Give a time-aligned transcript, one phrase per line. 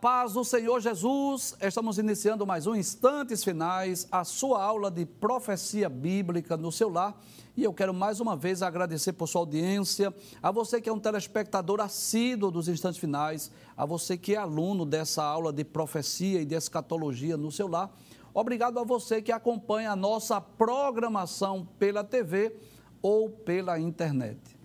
[0.00, 5.90] Paz do Senhor Jesus, estamos iniciando mais um Instantes Finais, a sua aula de profecia
[5.90, 7.20] bíblica no seu lar.
[7.54, 10.98] E eu quero mais uma vez agradecer por sua audiência, a você que é um
[10.98, 16.46] telespectador assíduo dos Instantes Finais, a você que é aluno dessa aula de profecia e
[16.46, 17.94] de escatologia no seu lar.
[18.32, 22.56] Obrigado a você que acompanha a nossa programação pela TV
[23.02, 24.59] ou pela internet.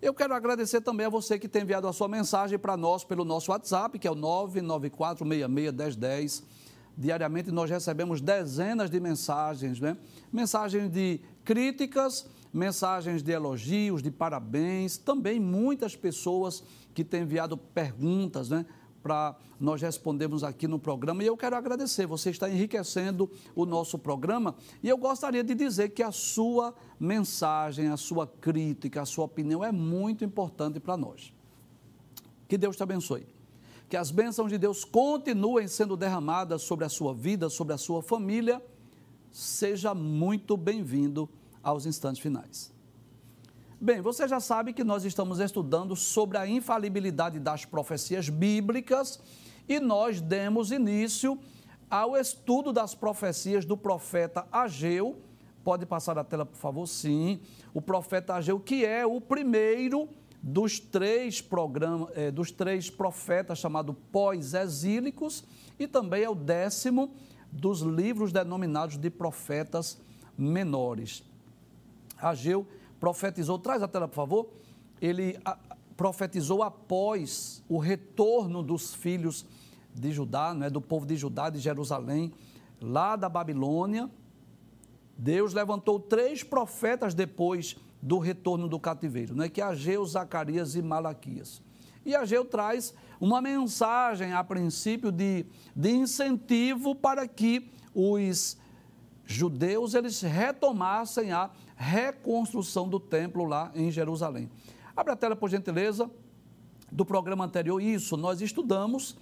[0.00, 3.24] Eu quero agradecer também a você que tem enviado a sua mensagem para nós pelo
[3.24, 6.44] nosso WhatsApp, que é o 994661010.
[6.96, 9.96] Diariamente nós recebemos dezenas de mensagens, né?
[10.32, 16.62] Mensagens de críticas, mensagens de elogios, de parabéns, também muitas pessoas
[16.94, 18.66] que têm enviado perguntas, né?
[19.02, 21.22] Para nós respondermos aqui no programa.
[21.22, 24.54] E eu quero agradecer, você está enriquecendo o nosso programa.
[24.82, 29.64] E eu gostaria de dizer que a sua mensagem, a sua crítica, a sua opinião
[29.64, 31.32] é muito importante para nós.
[32.46, 33.26] Que Deus te abençoe.
[33.88, 38.02] Que as bênçãos de Deus continuem sendo derramadas sobre a sua vida, sobre a sua
[38.02, 38.62] família.
[39.30, 41.28] Seja muito bem-vindo
[41.62, 42.77] aos instantes finais.
[43.80, 49.20] Bem, você já sabe que nós estamos estudando sobre a infalibilidade das profecias bíblicas
[49.68, 51.38] e nós demos início
[51.88, 55.20] ao estudo das profecias do profeta Ageu.
[55.62, 56.88] Pode passar a tela, por favor?
[56.88, 57.38] Sim.
[57.72, 60.08] O profeta Ageu, que é o primeiro
[60.42, 65.44] dos três programas, eh, dos três profetas chamado pós-exílicos
[65.78, 67.14] e também é o décimo
[67.52, 70.00] dos livros denominados de profetas
[70.36, 71.22] menores.
[72.20, 72.66] Ageu
[73.00, 74.48] profetizou, traz a tela, por favor.
[75.00, 75.38] Ele
[75.96, 79.44] profetizou após o retorno dos filhos
[79.94, 82.32] de Judá, né, do povo de Judá, de Jerusalém,
[82.80, 84.08] lá da Babilônia.
[85.16, 90.82] Deus levantou três profetas depois do retorno do cativeiro, né, que é Ageu, Zacarias e
[90.82, 91.60] Malaquias.
[92.06, 95.44] E Ageu traz uma mensagem, a princípio, de,
[95.74, 98.56] de incentivo para que os
[99.26, 104.50] judeus eles retomassem a reconstrução do templo lá em Jerusalém.
[104.96, 106.10] Abre a tela, por gentileza,
[106.90, 107.80] do programa anterior.
[107.80, 109.16] Isso, nós estudamos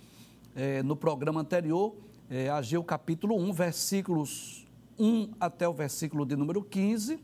[0.54, 1.94] é, no programa anterior,
[2.30, 4.66] é, Ageu capítulo 1, versículos
[4.98, 7.20] 1 até o versículo de número 15,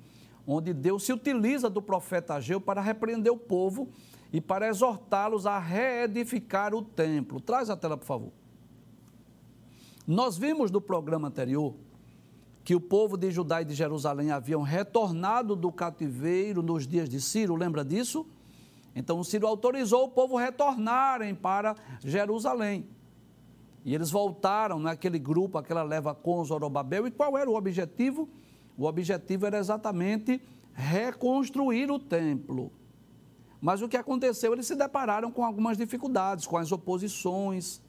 [0.47, 3.89] onde Deus se utiliza do profeta Ageu para repreender o povo
[4.31, 7.41] e para exortá-los a reedificar o templo.
[7.41, 8.33] Traz a tela, por favor.
[10.07, 11.75] Nós vimos no programa anterior
[12.65, 17.21] que o povo de Judá e de Jerusalém haviam retornado do cativeiro nos dias de
[17.21, 18.27] Ciro, lembra disso?
[18.95, 22.87] Então Ciro autorizou o povo retornarem para Jerusalém.
[23.85, 27.07] E eles voltaram naquele grupo, aquela leva com Zorobabel.
[27.07, 28.29] E qual era o objetivo?
[28.79, 30.41] O objetivo era exatamente
[30.73, 32.71] reconstruir o templo.
[33.61, 34.53] Mas o que aconteceu?
[34.53, 37.83] Eles se depararam com algumas dificuldades, com as oposições,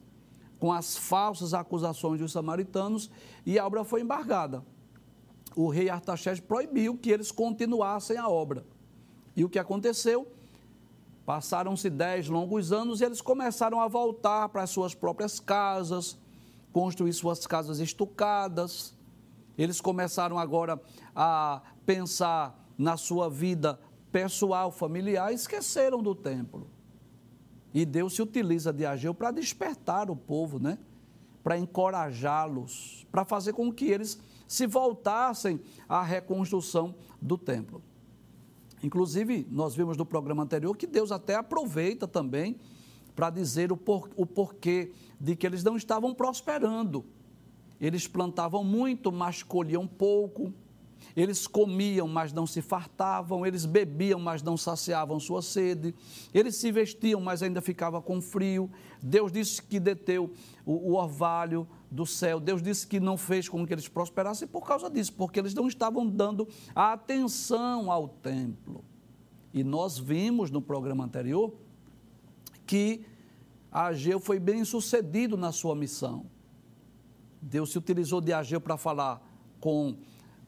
[0.58, 3.10] com as falsas acusações dos samaritanos
[3.44, 4.64] e a obra foi embargada.
[5.56, 8.64] O rei Artaxerxes proibiu que eles continuassem a obra.
[9.36, 10.26] E o que aconteceu?
[11.24, 16.18] Passaram-se dez longos anos e eles começaram a voltar para as suas próprias casas,
[16.72, 18.94] construir suas casas estucadas.
[19.56, 20.80] Eles começaram agora
[21.14, 23.78] a pensar na sua vida
[24.10, 26.68] pessoal, familiar, e esqueceram do templo.
[27.74, 30.78] E Deus se utiliza de Ageu para despertar o povo, né?
[31.42, 37.82] Para encorajá-los, para fazer com que eles se voltassem à reconstrução do templo.
[38.80, 42.56] Inclusive, nós vimos no programa anterior que Deus até aproveita também
[43.16, 47.04] para dizer o, por, o porquê de que eles não estavam prosperando.
[47.80, 50.52] Eles plantavam muito, mas colhiam pouco.
[51.16, 55.94] Eles comiam, mas não se fartavam, eles bebiam, mas não saciavam sua sede,
[56.32, 58.70] eles se vestiam, mas ainda ficava com frio.
[59.02, 60.32] Deus disse que deteu
[60.64, 62.40] o, o orvalho do céu.
[62.40, 65.68] Deus disse que não fez com que eles prosperassem por causa disso, porque eles não
[65.68, 68.84] estavam dando atenção ao templo.
[69.52, 71.54] E nós vimos no programa anterior
[72.66, 73.04] que
[73.70, 76.26] Ageu foi bem sucedido na sua missão.
[77.40, 79.22] Deus se utilizou de Ageu para falar
[79.60, 79.96] com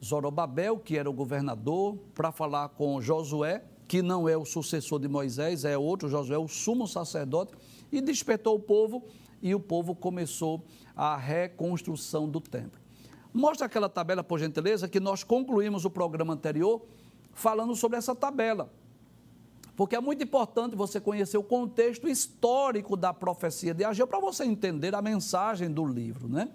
[0.03, 5.07] Zorobabel, que era o governador, para falar com Josué, que não é o sucessor de
[5.07, 7.53] Moisés, é outro, Josué, o sumo sacerdote,
[7.91, 9.03] e despertou o povo
[9.41, 10.63] e o povo começou
[10.95, 12.79] a reconstrução do templo.
[13.33, 16.81] Mostra aquela tabela, por gentileza, que nós concluímos o programa anterior
[17.33, 18.71] falando sobre essa tabela.
[19.75, 24.43] Porque é muito importante você conhecer o contexto histórico da profecia de Ageu para você
[24.43, 26.49] entender a mensagem do livro, né?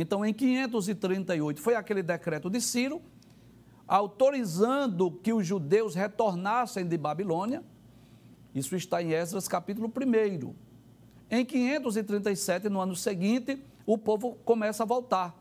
[0.00, 3.02] Então, em 538, foi aquele decreto de Ciro,
[3.84, 7.64] autorizando que os judeus retornassem de Babilônia.
[8.54, 10.54] Isso está em Esdras capítulo 1.
[11.28, 15.36] Em 537, no ano seguinte, o povo começa a voltar,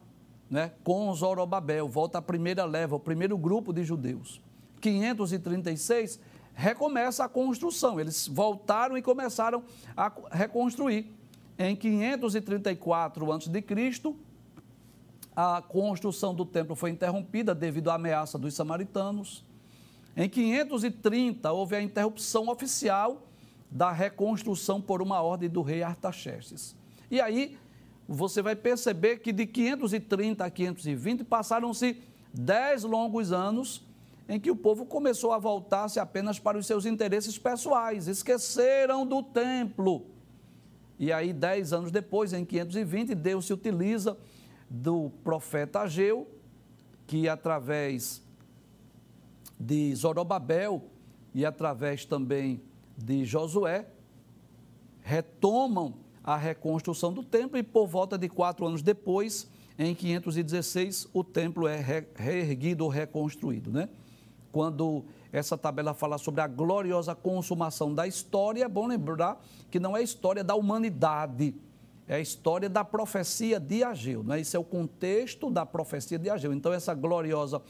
[0.49, 0.71] né?
[0.83, 4.41] com Zorobabel, volta a primeira leva, o primeiro grupo de judeus.
[4.81, 6.19] 536,
[6.55, 7.99] recomeça a construção.
[7.99, 9.63] Eles voltaram e começaram
[9.95, 11.13] a reconstruir.
[11.59, 13.63] Em 534 a.C.,
[15.39, 19.45] a construção do templo foi interrompida devido à ameaça dos samaritanos.
[20.15, 23.21] Em 530, houve a interrupção oficial
[23.69, 26.75] da reconstrução por uma ordem do rei Artaxerxes.
[27.11, 27.55] E aí,
[28.07, 32.01] você vai perceber que de 530 a 520 passaram-se
[32.33, 33.85] dez longos anos
[34.27, 39.21] em que o povo começou a voltar-se apenas para os seus interesses pessoais, esqueceram do
[39.21, 40.07] templo.
[40.97, 44.17] E aí, dez anos depois, em 520, Deus se utiliza
[44.69, 46.27] do profeta Ageu,
[47.05, 48.21] que através
[49.59, 50.83] de Zorobabel
[51.33, 52.61] e através também
[52.97, 53.87] de Josué,
[55.01, 59.47] retomam a reconstrução do templo e por volta de quatro anos depois,
[59.79, 61.79] em 516, o templo é
[62.15, 63.87] reerguido ou reconstruído, né?
[64.51, 69.95] Quando essa tabela fala sobre a gloriosa consumação da história, é bom lembrar que não
[69.95, 71.55] é a história da humanidade,
[72.07, 74.39] é a história da profecia de Ageu, não é?
[74.39, 76.53] Esse é o contexto da profecia de Ageu.
[76.53, 77.61] Então, essa gloriosa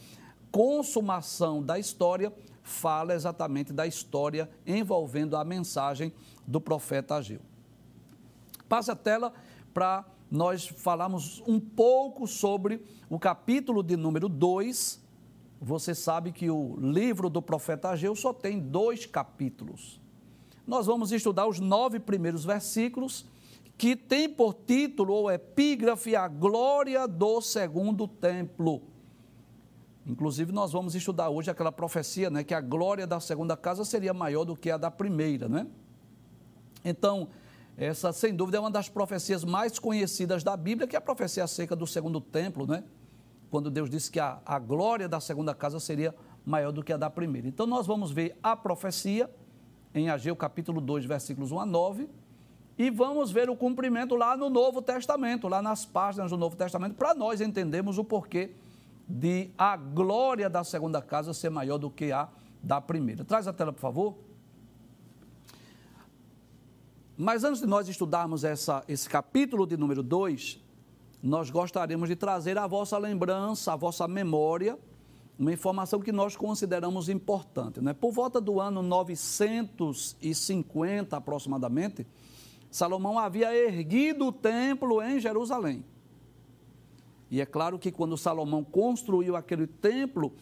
[0.50, 2.32] consumação da história
[2.62, 6.12] fala exatamente da história envolvendo a mensagem
[6.46, 7.40] do profeta Ageu.
[8.68, 9.32] Passe a tela
[9.72, 15.00] para nós falarmos um pouco sobre o capítulo de número 2.
[15.60, 20.00] Você sabe que o livro do profeta Ageu só tem dois capítulos.
[20.66, 23.24] Nós vamos estudar os nove primeiros versículos,
[23.78, 28.82] que tem por título ou epígrafe a glória do segundo templo.
[30.04, 34.12] Inclusive, nós vamos estudar hoje aquela profecia, né, que a glória da segunda casa seria
[34.12, 35.66] maior do que a da primeira, né?
[36.84, 37.28] Então,
[37.76, 41.44] essa, sem dúvida, é uma das profecias mais conhecidas da Bíblia, que é a profecia
[41.44, 42.82] acerca do segundo templo, né?
[43.48, 46.12] Quando Deus disse que a, a glória da segunda casa seria
[46.44, 47.46] maior do que a da primeira.
[47.46, 49.30] Então, nós vamos ver a profecia
[49.94, 52.08] em Ageu capítulo 2, versículos 1 a 9,
[52.78, 56.94] e vamos ver o cumprimento lá no Novo Testamento, lá nas páginas do Novo Testamento,
[56.94, 58.52] para nós entendermos o porquê
[59.08, 62.28] de a glória da segunda casa ser maior do que a
[62.62, 63.24] da primeira.
[63.24, 64.14] Traz a tela, por favor.
[67.16, 70.60] Mas antes de nós estudarmos essa, esse capítulo de número 2,
[71.20, 74.78] nós gostaríamos de trazer à vossa lembrança, à vossa memória,
[75.36, 77.80] uma informação que nós consideramos importante.
[77.80, 77.92] Né?
[77.92, 82.06] Por volta do ano 950 aproximadamente,
[82.70, 85.84] Salomão havia erguido o templo em Jerusalém.
[87.30, 90.32] E é claro que quando Salomão construiu aquele templo,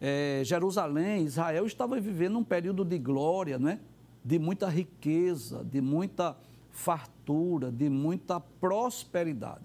[0.00, 3.80] é, Jerusalém, Israel estava vivendo um período de glória, né?
[4.24, 6.36] de muita riqueza, de muita
[6.70, 9.64] fartura, de muita prosperidade.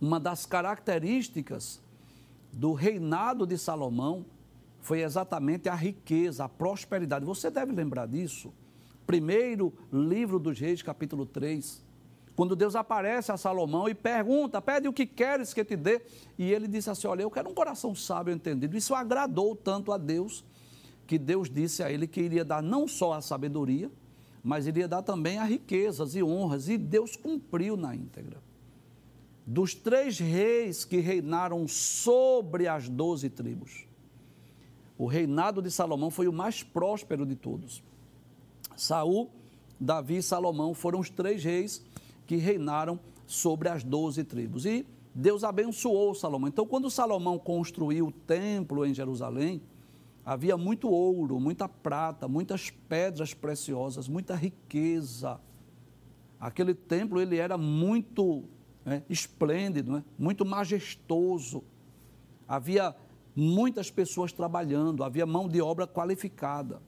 [0.00, 1.80] Uma das características
[2.52, 4.24] do reinado de Salomão
[4.80, 7.24] foi exatamente a riqueza, a prosperidade.
[7.24, 8.52] Você deve lembrar disso.
[9.10, 11.84] Primeiro livro dos Reis, capítulo 3
[12.36, 16.00] quando Deus aparece a Salomão e pergunta, pede o que queres que te dê,
[16.38, 18.76] e ele disse assim: Olha, eu quero um coração sábio e entendido.
[18.76, 20.44] Isso agradou tanto a Deus,
[21.08, 23.90] que Deus disse a ele que iria dar não só a sabedoria,
[24.44, 28.38] mas iria dar também as riquezas e honras, e Deus cumpriu na íntegra.
[29.44, 33.86] Dos três reis que reinaram sobre as doze tribos,
[34.96, 37.82] o reinado de Salomão foi o mais próspero de todos.
[38.80, 39.30] Saul,
[39.78, 41.84] Davi e Salomão foram os três reis
[42.26, 44.64] que reinaram sobre as doze tribos.
[44.64, 46.48] E Deus abençoou Salomão.
[46.48, 49.60] Então, quando Salomão construiu o templo em Jerusalém,
[50.24, 55.38] havia muito ouro, muita prata, muitas pedras preciosas, muita riqueza.
[56.40, 58.44] Aquele templo ele era muito
[58.82, 61.62] né, esplêndido, né, muito majestoso.
[62.48, 62.96] Havia
[63.36, 66.80] muitas pessoas trabalhando, havia mão de obra qualificada.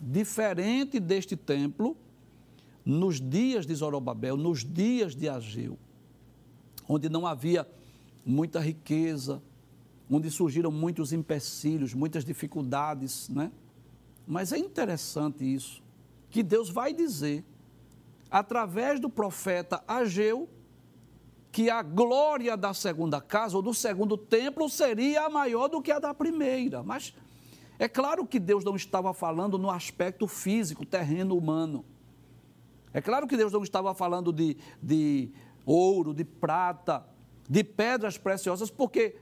[0.00, 1.96] Diferente deste templo,
[2.84, 5.78] nos dias de Zorobabel, nos dias de Ageu,
[6.88, 7.68] onde não havia
[8.24, 9.42] muita riqueza,
[10.10, 13.52] onde surgiram muitos empecilhos, muitas dificuldades, né?
[14.26, 15.82] Mas é interessante isso,
[16.30, 17.44] que Deus vai dizer,
[18.30, 20.48] através do profeta Ageu,
[21.50, 25.98] que a glória da segunda casa ou do segundo templo seria maior do que a
[25.98, 26.82] da primeira.
[26.82, 27.14] Mas
[27.78, 31.84] é claro que Deus não estava falando no aspecto físico, terreno humano.
[32.92, 35.30] É claro que Deus não estava falando de, de
[35.64, 37.06] ouro, de prata,
[37.48, 39.16] de pedras preciosas, porque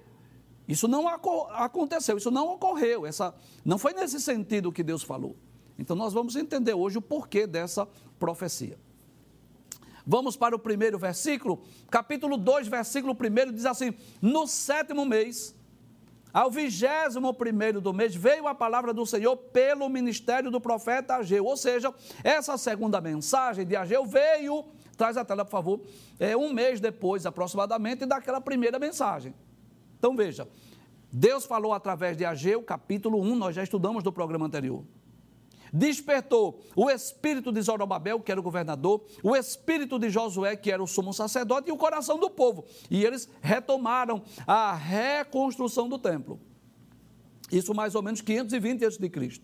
[0.67, 3.05] isso não aconteceu, isso não ocorreu.
[3.05, 3.35] Essa,
[3.65, 5.37] não foi nesse sentido que Deus falou.
[5.79, 7.87] Então nós vamos entender hoje o porquê dessa
[8.19, 8.79] profecia.
[10.07, 11.63] Vamos para o primeiro versículo.
[11.91, 15.56] Capítulo 2, versículo 1 diz assim: No sétimo mês,
[16.37, 21.47] ao vigésimo primeiro do mês, veio a palavra do Senhor pelo ministério do profeta Ageu.
[21.47, 24.62] Ou seja, essa segunda mensagem de Ageu veio,
[24.99, 25.81] traz a tela, por favor,
[26.21, 29.35] é, um mês depois, aproximadamente, daquela primeira mensagem.
[29.99, 30.47] Então veja,
[31.11, 34.85] Deus falou através de Ageu, capítulo 1, nós já estudamos no programa anterior
[35.73, 40.83] despertou o espírito de Zorobabel, que era o governador, o espírito de Josué, que era
[40.83, 42.65] o sumo sacerdote, e o coração do povo.
[42.91, 46.41] E eles retomaram a reconstrução do templo.
[47.51, 49.41] Isso mais ou menos 520 a.C.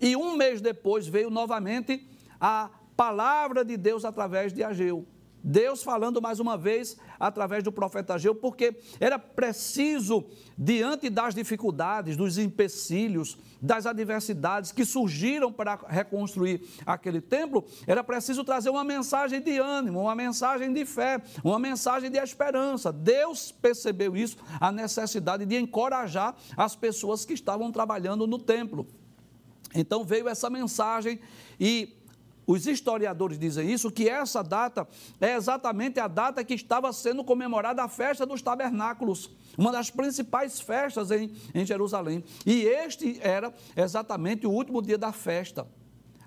[0.00, 2.08] E um mês depois veio novamente
[2.40, 5.06] a palavra de Deus através de Ageu.
[5.46, 10.24] Deus falando mais uma vez através do profeta Ageu, porque era preciso,
[10.56, 18.42] diante das dificuldades, dos empecilhos, das adversidades que surgiram para reconstruir aquele templo, era preciso
[18.42, 22.90] trazer uma mensagem de ânimo, uma mensagem de fé, uma mensagem de esperança.
[22.90, 28.86] Deus percebeu isso, a necessidade de encorajar as pessoas que estavam trabalhando no templo.
[29.74, 31.20] Então veio essa mensagem
[31.60, 31.96] e
[32.46, 34.86] os historiadores dizem isso, que essa data
[35.20, 40.60] é exatamente a data que estava sendo comemorada a festa dos tabernáculos, uma das principais
[40.60, 42.22] festas em, em Jerusalém.
[42.44, 45.66] E este era exatamente o último dia da festa,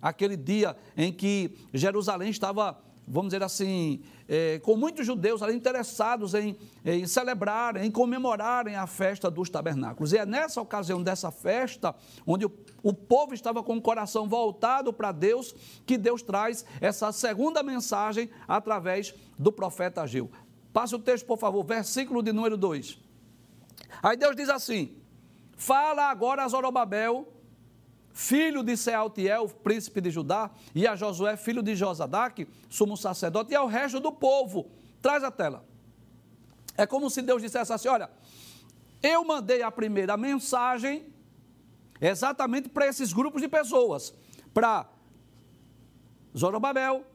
[0.02, 2.78] aquele dia em que Jerusalém estava
[3.08, 8.86] vamos dizer assim, é, com muitos judeus ali interessados em, em celebrar, em comemorarem a
[8.86, 10.12] festa dos tabernáculos.
[10.12, 11.96] E é nessa ocasião dessa festa,
[12.26, 12.52] onde o,
[12.84, 18.30] o povo estava com o coração voltado para Deus, que Deus traz essa segunda mensagem
[18.46, 20.30] através do profeta Ageu.
[20.74, 23.00] Passe o texto, por favor, versículo de número 2.
[24.04, 24.98] Aí Deus diz assim:
[25.56, 27.28] Fala agora a Zorobabel,
[28.18, 33.56] filho de Sealtiel, príncipe de Judá, e a Josué, filho de Josadaque, sumo sacerdote, e
[33.56, 34.72] ao resto do povo.
[35.00, 35.64] Traz a tela.
[36.76, 38.10] É como se Deus dissesse assim: olha,
[39.04, 41.06] eu mandei a primeira mensagem
[42.02, 44.12] exatamente para esses grupos de pessoas,
[44.52, 44.90] para
[46.36, 47.06] Zorobabel,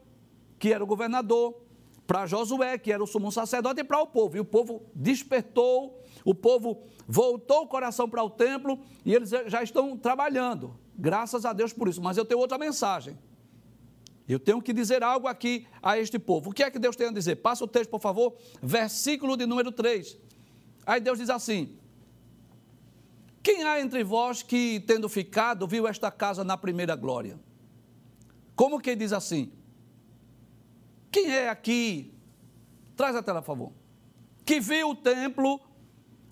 [0.57, 1.61] que era o governador,
[2.07, 4.37] para Josué, que era o sumo sacerdote, e para o povo.
[4.37, 9.65] E o povo despertou, o povo voltou o coração para o templo e eles já
[9.65, 10.81] estão trabalhando.
[11.03, 12.01] Graças a Deus por isso.
[12.01, 13.19] Mas eu tenho outra mensagem.
[14.29, 16.51] Eu tenho que dizer algo aqui a este povo.
[16.51, 17.37] O que é que Deus tem a dizer?
[17.37, 18.37] Passa o texto, por favor.
[18.63, 20.17] Versículo de número 3.
[20.87, 21.77] Aí Deus diz assim:
[23.43, 27.37] Quem há entre vós que, tendo ficado, viu esta casa na primeira glória?
[28.55, 29.51] Como que diz assim?
[31.11, 32.15] Quem é aqui?
[32.95, 33.73] Traz a tela, por favor.
[34.47, 35.61] Que viu o templo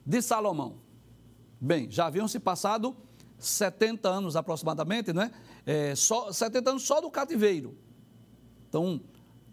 [0.06, 0.78] de Salomão.
[1.60, 2.96] Bem, já haviam se passado
[3.40, 5.30] 70 anos aproximadamente, né?
[5.66, 7.76] É, só, 70 anos só do cativeiro.
[8.68, 9.00] Então,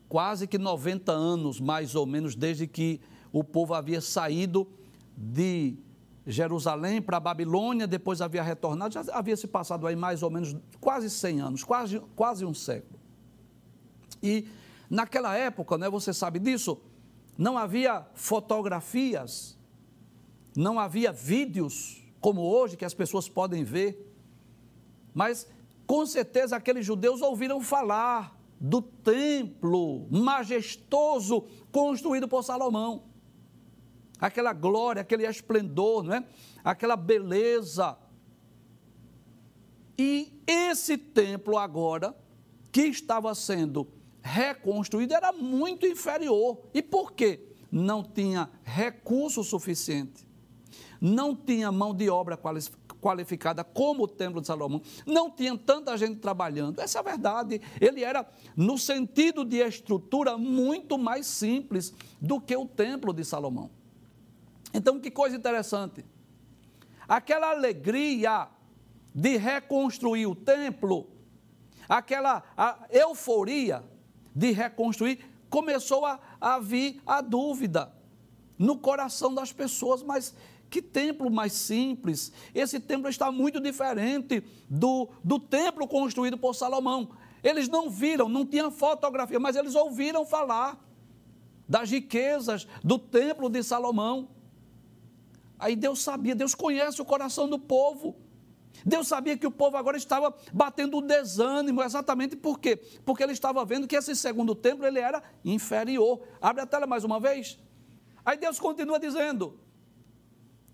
[0.07, 3.01] quase que 90 anos, mais ou menos, desde que
[3.31, 4.67] o povo havia saído
[5.15, 5.77] de
[6.25, 10.55] Jerusalém para a Babilônia, depois havia retornado, já havia se passado aí mais ou menos
[10.79, 12.99] quase 100 anos, quase, quase um século.
[14.21, 14.47] E
[14.89, 16.79] naquela época, né, você sabe disso,
[17.37, 19.57] não havia fotografias,
[20.55, 24.13] não havia vídeos, como hoje, que as pessoas podem ver.
[25.13, 25.47] Mas,
[25.85, 33.03] com certeza, aqueles judeus ouviram falar do templo majestoso construído por Salomão.
[34.19, 36.25] Aquela glória, aquele esplendor, não é?
[36.63, 37.97] aquela beleza.
[39.97, 42.15] E esse templo agora,
[42.71, 43.87] que estava sendo
[44.21, 46.59] reconstruído, era muito inferior.
[46.73, 47.47] E por quê?
[47.71, 50.26] Não tinha recurso suficiente
[50.99, 52.39] não tinha mão de obra
[53.01, 56.79] qualificada como o Templo de Salomão, não tinha tanta gente trabalhando.
[56.79, 57.61] Essa é a verdade.
[57.79, 63.69] Ele era, no sentido de estrutura, muito mais simples do que o Templo de Salomão.
[64.73, 66.05] Então, que coisa interessante.
[67.07, 68.47] Aquela alegria
[69.13, 71.07] de reconstruir o templo,
[71.89, 72.43] aquela
[72.91, 73.83] euforia
[74.35, 75.19] de reconstruir,
[75.49, 77.91] começou a, a vir a dúvida
[78.59, 80.35] no coração das pessoas, mas
[80.69, 82.31] que templo mais simples!
[82.53, 87.09] Esse templo está muito diferente do, do templo construído por Salomão.
[87.43, 90.83] Eles não viram, não tinha fotografia, mas eles ouviram falar
[91.67, 94.29] das riquezas do templo de Salomão.
[95.59, 98.15] Aí Deus sabia, Deus conhece o coração do povo.
[98.85, 102.77] Deus sabia que o povo agora estava batendo um desânimo, exatamente por quê?
[103.03, 106.21] Porque ele estava vendo que esse segundo templo ele era inferior.
[106.39, 107.57] Abre a tela mais uma vez.
[108.23, 109.59] Aí Deus continua dizendo: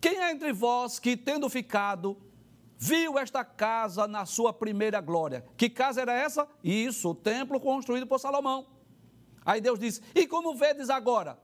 [0.04, 2.18] quem é entre vós que, tendo ficado,
[2.78, 5.46] viu esta casa na sua primeira glória?
[5.56, 6.46] Que casa era essa?
[6.62, 8.68] Isso, o templo construído por Salomão.
[9.46, 11.40] Aí Deus diz: E como vedes agora?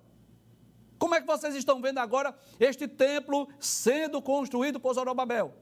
[0.98, 5.54] Como é que vocês estão vendo agora este templo sendo construído por Zorobabel?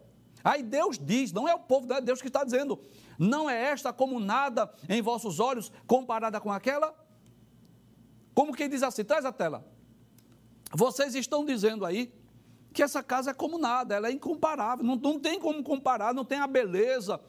[0.43, 2.79] Aí Deus diz, não é o povo, é Deus que está dizendo,
[3.19, 6.95] não é esta como nada em vossos olhos comparada com aquela?
[8.33, 9.63] Como quem diz assim, traz a tela.
[10.73, 12.11] Vocês estão dizendo aí
[12.73, 16.25] que essa casa é como nada, ela é incomparável, não, não tem como comparar, não
[16.25, 17.19] tem a beleza,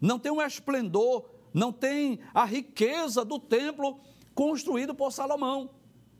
[0.00, 4.00] não tem o esplendor, não tem a riqueza do templo
[4.34, 5.70] construído por Salomão.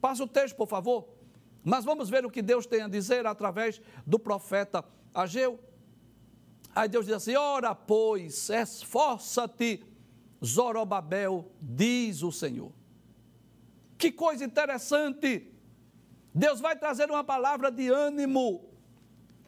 [0.00, 1.08] Passa o texto, por favor.
[1.64, 5.58] Mas vamos ver o que Deus tem a dizer através do profeta Ageu.
[6.74, 9.82] Aí Deus diz assim: Ora, pois, esforça-te,
[10.44, 12.70] Zorobabel, diz o Senhor.
[13.98, 15.50] Que coisa interessante!
[16.36, 18.68] Deus vai trazer uma palavra de ânimo,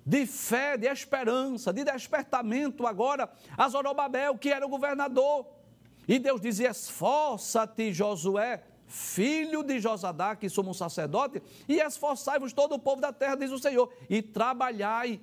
[0.07, 5.47] de fé, de esperança, de despertamento agora a Zorobabel, que era o governador.
[6.09, 12.79] E Deus dizia: Esforça-te, Josué, filho de Josadá, que somos sacerdote, e esforçai-vos todo o
[12.79, 15.21] povo da terra, diz o Senhor, e trabalhai,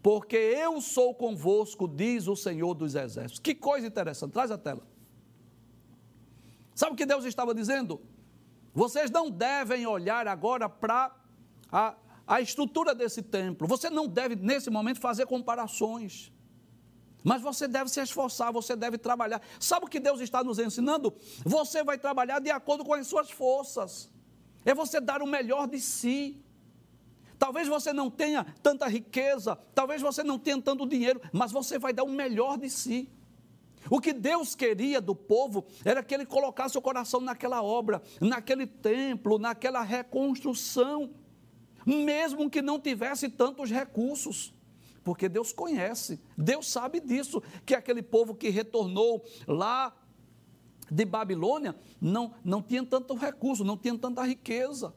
[0.00, 3.40] porque eu sou convosco, diz o Senhor dos exércitos.
[3.40, 4.86] Que coisa interessante, traz a tela.
[6.76, 8.00] Sabe o que Deus estava dizendo?
[8.76, 11.10] Vocês não devem olhar agora para
[11.72, 11.94] a,
[12.26, 13.66] a estrutura desse templo.
[13.66, 16.30] Você não deve, nesse momento, fazer comparações.
[17.24, 19.40] Mas você deve se esforçar, você deve trabalhar.
[19.58, 21.16] Sabe o que Deus está nos ensinando?
[21.42, 24.10] Você vai trabalhar de acordo com as suas forças.
[24.62, 26.44] É você dar o melhor de si.
[27.38, 31.94] Talvez você não tenha tanta riqueza, talvez você não tenha tanto dinheiro, mas você vai
[31.94, 33.10] dar o melhor de si.
[33.90, 38.66] O que Deus queria do povo era que ele colocasse o coração naquela obra, naquele
[38.66, 41.10] templo, naquela reconstrução,
[41.84, 44.54] mesmo que não tivesse tantos recursos
[45.06, 49.96] porque Deus conhece, Deus sabe disso, que aquele povo que retornou lá
[50.90, 54.92] de Babilônia não, não tinha tanto recurso, não tinha tanta riqueza.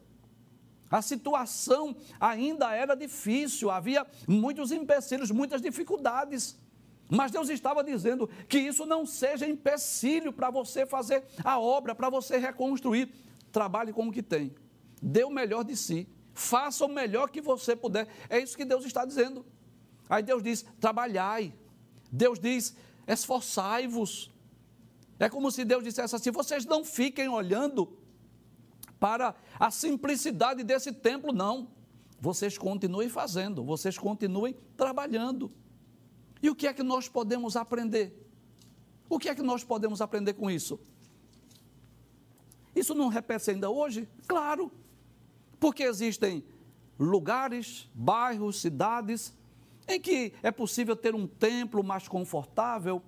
[0.90, 6.58] A situação ainda era difícil, havia muitos empecilhos, muitas dificuldades.
[7.10, 12.08] Mas Deus estava dizendo que isso não seja empecilho para você fazer a obra, para
[12.08, 13.12] você reconstruir.
[13.50, 14.54] Trabalhe com o que tem,
[15.02, 18.06] dê o melhor de si, faça o melhor que você puder.
[18.28, 19.44] É isso que Deus está dizendo.
[20.08, 21.52] Aí Deus diz: trabalhai.
[22.12, 22.76] Deus diz:
[23.08, 24.30] esforçai-vos.
[25.18, 27.98] É como se Deus dissesse assim: vocês não fiquem olhando
[29.00, 31.68] para a simplicidade desse templo, não.
[32.20, 35.50] Vocês continuem fazendo, vocês continuem trabalhando.
[36.42, 38.14] E o que é que nós podemos aprender?
[39.08, 40.78] O que é que nós podemos aprender com isso?
[42.74, 44.08] Isso não repete ainda hoje?
[44.26, 44.70] Claro,
[45.58, 46.44] porque existem
[46.98, 49.34] lugares, bairros, cidades
[49.88, 53.02] em que é possível ter um templo mais confortável,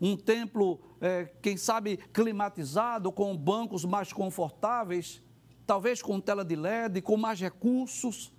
[0.00, 5.22] um templo, é, quem sabe, climatizado, com bancos mais confortáveis,
[5.66, 8.32] talvez com tela de LED, com mais recursos,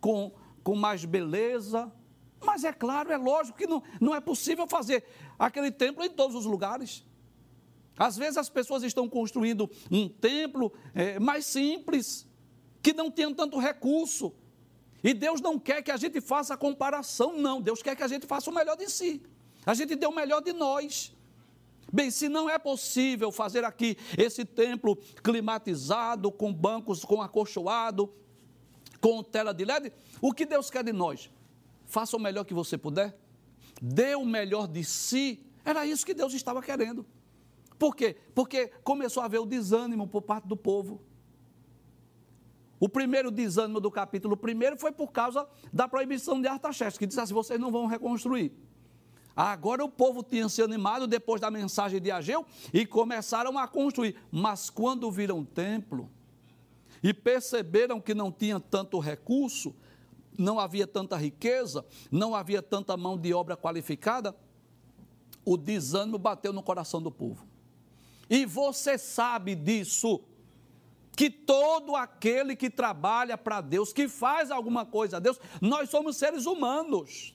[0.00, 0.32] com,
[0.64, 1.92] com mais beleza.
[2.40, 5.04] Mas é claro, é lógico que não, não é possível fazer
[5.38, 7.04] aquele templo em todos os lugares.
[7.98, 12.26] Às vezes as pessoas estão construindo um templo é, mais simples,
[12.82, 14.34] que não tem tanto recurso,
[15.02, 17.60] e Deus não quer que a gente faça a comparação, não.
[17.60, 19.22] Deus quer que a gente faça o melhor de si.
[19.64, 21.14] A gente dê o melhor de nós.
[21.92, 28.12] Bem, se não é possível fazer aqui esse templo climatizado, com bancos, com acolchoado,
[29.00, 31.30] com tela de LED, o que Deus quer de nós?
[31.86, 33.16] Faça o melhor que você puder,
[33.80, 35.40] dê o melhor de si.
[35.64, 37.06] Era isso que Deus estava querendo.
[37.78, 38.16] Por quê?
[38.34, 41.00] Porque começou a haver o desânimo por parte do povo.
[42.78, 47.20] O primeiro desânimo do capítulo primeiro foi por causa da proibição de Artaxerxes, que disse
[47.20, 48.52] assim: vocês não vão reconstruir.
[49.34, 54.16] Agora o povo tinha se animado depois da mensagem de Ageu e começaram a construir.
[54.30, 56.10] Mas quando viram o templo
[57.02, 59.74] e perceberam que não tinha tanto recurso,
[60.38, 64.34] não havia tanta riqueza, não havia tanta mão de obra qualificada,
[65.44, 67.46] o desânimo bateu no coração do povo.
[68.28, 70.20] E você sabe disso
[71.16, 76.16] que todo aquele que trabalha para Deus, que faz alguma coisa a Deus, nós somos
[76.16, 77.34] seres humanos.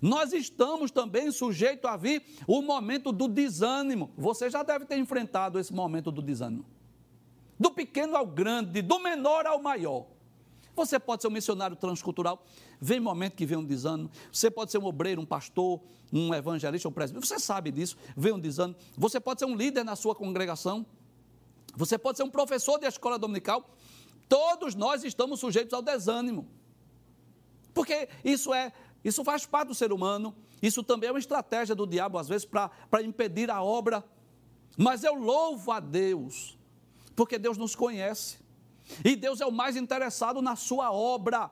[0.00, 4.10] Nós estamos também sujeitos a vir o momento do desânimo.
[4.16, 6.64] Você já deve ter enfrentado esse momento do desânimo.
[7.58, 10.06] Do pequeno ao grande, do menor ao maior.
[10.74, 12.44] Você pode ser um missionário transcultural,
[12.80, 14.10] vem momento que vem um desânimo.
[14.32, 15.80] Você pode ser um obreiro, um pastor,
[16.12, 17.26] um evangelista, um presbítero.
[17.26, 18.78] Você sabe disso, vem um desânimo.
[18.96, 20.86] Você pode ser um líder na sua congregação.
[21.76, 23.68] Você pode ser um professor de escola dominical.
[24.28, 26.48] Todos nós estamos sujeitos ao desânimo.
[27.74, 28.72] Porque isso é,
[29.04, 30.34] isso faz parte do ser humano.
[30.62, 34.04] Isso também é uma estratégia do diabo, às vezes, para impedir a obra.
[34.76, 36.58] Mas eu louvo a Deus
[37.20, 38.38] porque Deus nos conhece.
[39.04, 41.50] E Deus é o mais interessado na sua obra.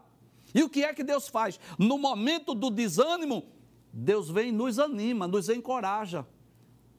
[0.54, 1.58] E o que é que Deus faz?
[1.78, 3.44] No momento do desânimo,
[3.92, 6.26] Deus vem e nos anima, nos encoraja,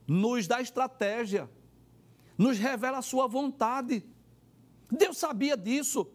[0.08, 1.50] nos dá estratégia,
[2.38, 4.04] nos revela a sua vontade.
[4.92, 6.08] Deus sabia disso.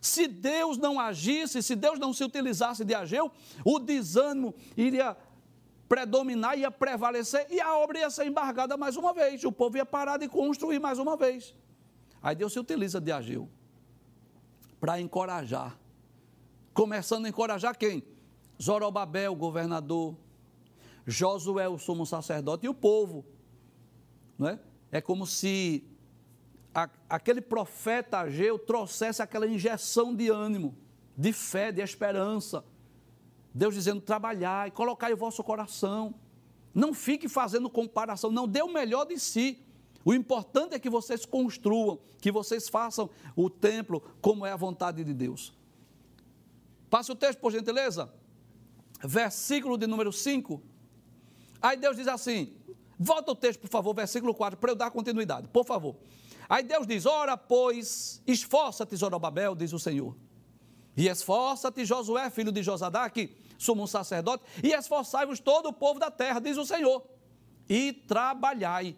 [0.00, 3.32] Se Deus não agisse, se Deus não se utilizasse de Ageu,
[3.64, 5.16] o desânimo iria
[5.88, 9.42] predominar, ia prevalecer e a obra ia ser embargada mais uma vez.
[9.44, 11.54] O povo ia parar de construir mais uma vez.
[12.22, 13.48] Aí Deus se utiliza de Ageu
[14.80, 15.78] para encorajar.
[16.72, 18.02] Começando a encorajar quem?
[18.60, 20.16] Zorobabel, governador,
[21.06, 23.24] Josué, o sumo sacerdote e o povo.
[24.38, 24.58] Não é?
[24.92, 25.84] é como se
[26.74, 30.76] a, aquele profeta Ageu trouxesse aquela injeção de ânimo,
[31.16, 32.64] de fé, de esperança.
[33.54, 36.14] Deus dizendo: trabalhai, colocai o vosso coração.
[36.74, 39.58] Não fique fazendo comparação, não dê o melhor de si.
[40.08, 45.04] O importante é que vocês construam, que vocês façam o templo como é a vontade
[45.04, 45.52] de Deus.
[46.88, 48.10] Passe o texto, por gentileza.
[49.04, 50.62] Versículo de número 5.
[51.60, 52.56] Aí Deus diz assim:
[52.98, 55.94] volta o texto, por favor, versículo 4, para eu dar continuidade, por favor.
[56.48, 60.16] Aí Deus diz: Ora, pois, esforça-te, Zorobabel, diz o Senhor.
[60.96, 66.40] E esforça-te, Josué, filho de Josadaque, sumo sacerdote, e esforçai-vos todo o povo da terra,
[66.40, 67.06] diz o Senhor,
[67.68, 68.96] e trabalhai.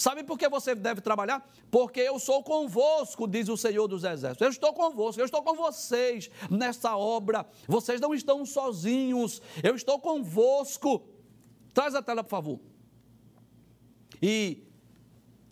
[0.00, 1.46] Sabe por que você deve trabalhar?
[1.70, 4.40] Porque eu sou convosco, diz o Senhor dos Exércitos.
[4.40, 7.46] Eu estou convosco, eu estou com vocês nessa obra.
[7.68, 11.06] Vocês não estão sozinhos, eu estou convosco.
[11.74, 12.60] Traz a tela, por favor.
[14.22, 14.64] E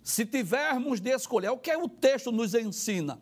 [0.01, 3.21] se tivermos de escolher, é o que o texto nos ensina.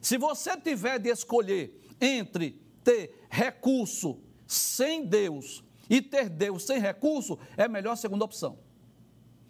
[0.00, 2.52] Se você tiver de escolher entre
[2.84, 8.64] ter recurso sem Deus e ter Deus sem recurso, é melhor a segunda opção.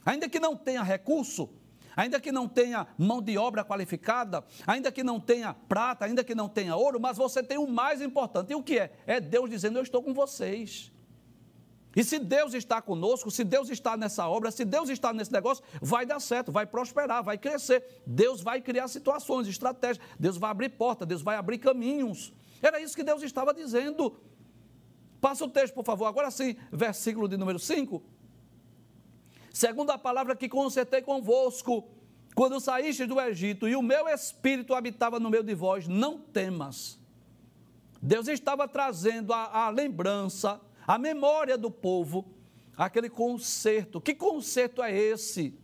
[0.06, 1.50] Ainda que não tenha recurso,
[1.96, 6.34] ainda que não tenha mão de obra qualificada, ainda que não tenha prata, ainda que
[6.34, 8.52] não tenha ouro, mas você tem o mais importante.
[8.52, 8.92] E o que é?
[9.04, 10.92] É Deus dizendo: Eu estou com vocês.
[11.96, 15.64] E se Deus está conosco, se Deus está nessa obra, se Deus está nesse negócio,
[15.80, 18.02] vai dar certo, vai prosperar, vai crescer.
[18.06, 22.34] Deus vai criar situações, estratégias, Deus vai abrir porta, Deus vai abrir caminhos.
[22.60, 24.14] Era isso que Deus estava dizendo.
[25.22, 26.04] Passa o texto, por favor.
[26.04, 28.02] Agora sim, versículo de número 5.
[29.56, 31.88] Segundo a palavra que consertei convosco,
[32.34, 37.00] quando saíste do Egito, e o meu espírito habitava no meio de vós, não temas.
[38.02, 42.26] Deus estava trazendo a, a lembrança a memória do povo,
[42.76, 43.98] aquele concerto.
[43.98, 45.58] Que concerto é esse?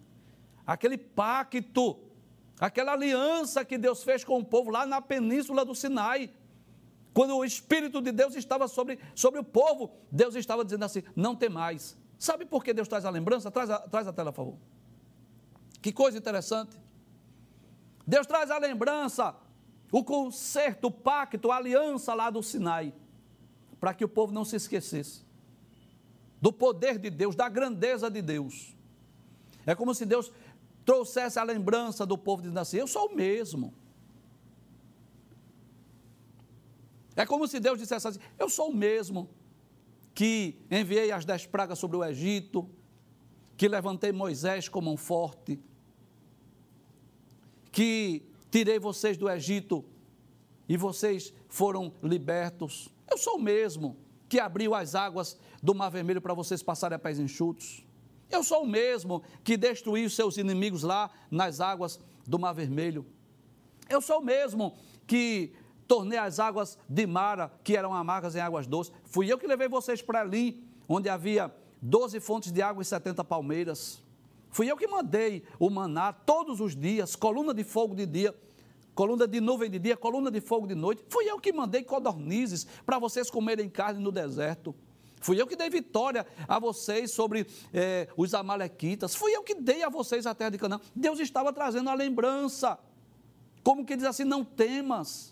[0.67, 1.99] Aquele pacto,
[2.59, 6.31] aquela aliança que Deus fez com o povo lá na península do Sinai.
[7.13, 11.37] Quando o Espírito de Deus estava sobre, sobre o povo, Deus estava dizendo assim: não
[11.37, 12.01] tem mais.
[12.23, 13.51] Sabe por que Deus traz a lembrança?
[13.51, 14.59] Traz a, traz a tela, por favor.
[15.81, 16.79] Que coisa interessante.
[18.07, 19.35] Deus traz a lembrança,
[19.91, 22.95] o concerto, o pacto, a aliança lá do Sinai
[23.81, 25.25] para que o povo não se esquecesse
[26.41, 28.73] do poder de Deus, da grandeza de Deus.
[29.67, 30.31] É como se Deus
[30.85, 33.75] trouxesse a lembrança do povo dizendo assim: Eu sou o mesmo.
[37.17, 39.29] É como se Deus dissesse assim: Eu sou o mesmo
[40.15, 42.69] que enviei as dez pragas sobre o Egito,
[43.57, 45.59] que levantei Moisés como um forte,
[47.71, 49.85] que tirei vocês do Egito
[50.69, 52.89] e vocês foram libertos.
[53.11, 53.97] Eu sou o mesmo
[54.29, 57.85] que abriu as águas do Mar Vermelho para vocês passarem a pés enxutos.
[58.31, 63.05] Eu sou o mesmo que destruiu seus inimigos lá nas águas do Mar Vermelho.
[63.89, 64.75] Eu sou o mesmo
[65.07, 65.53] que
[65.87, 68.93] tornei as águas de Mara, que eram amargas, em águas doces.
[69.05, 73.25] Fui eu que levei vocês para ali, onde havia 12 fontes de água e 70
[73.25, 74.03] palmeiras.
[74.51, 78.35] Fui eu que mandei o maná todos os dias, coluna de fogo de dia
[78.95, 81.05] coluna de nuvem de dia, coluna de fogo de noite.
[81.09, 84.75] Fui eu que mandei codornizes para vocês comerem carne no deserto.
[85.21, 89.15] Fui eu que dei vitória a vocês sobre eh, os amalequitas.
[89.15, 90.81] Fui eu que dei a vocês a terra de Canaã.
[90.95, 92.79] Deus estava trazendo a lembrança.
[93.63, 95.32] Como que diz assim, não temas.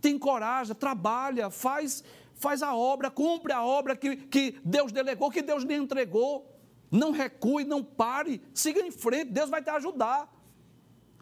[0.00, 2.04] Te encoraja, trabalha, faz,
[2.34, 6.52] faz a obra, cumpre a obra que, que Deus delegou, que Deus lhe entregou.
[6.90, 10.32] Não recue, não pare, siga em frente, Deus vai te ajudar.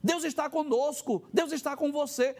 [0.02, 2.36] Deus está conosco, Deus está com você.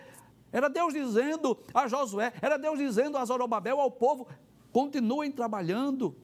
[0.53, 4.29] Era Deus dizendo a Josué, era Deus dizendo a Zorobabel, ao povo:
[4.71, 6.15] continuem trabalhando.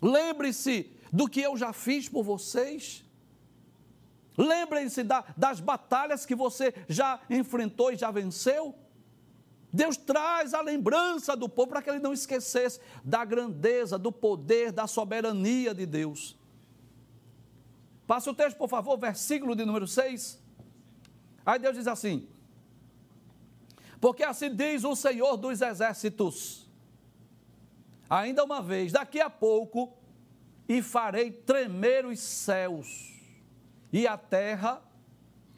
[0.00, 3.04] Lembre-se do que eu já fiz por vocês.
[4.38, 8.74] Lembrem-se da, das batalhas que você já enfrentou e já venceu.
[9.72, 14.70] Deus traz a lembrança do povo para que ele não esquecesse da grandeza, do poder,
[14.70, 16.38] da soberania de Deus.
[18.06, 20.42] Passa o texto, por favor, versículo de número 6.
[21.44, 22.26] Aí Deus diz assim:
[24.00, 26.66] Porque assim diz o Senhor dos exércitos.
[28.08, 29.92] Ainda uma vez, daqui a pouco,
[30.66, 33.17] e farei tremer os céus,
[33.92, 34.82] e a terra,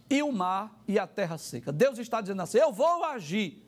[0.08, 1.72] e o mar, e a terra seca.
[1.72, 3.66] Deus está dizendo assim: Eu vou agir.